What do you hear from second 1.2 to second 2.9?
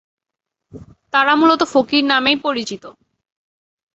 মূলত ফকির নামেই পরিচিত।